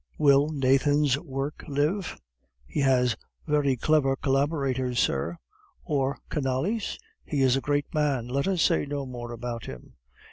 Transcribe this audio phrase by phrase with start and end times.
[0.17, 2.19] "Will Nathan's work live?"
[2.65, 3.15] "He has
[3.45, 5.37] very clever collaborators, sir."
[5.83, 9.97] "Or Canalis?" "He is a great man; let us say no more about him."